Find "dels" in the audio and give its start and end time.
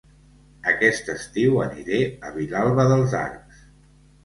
2.95-3.17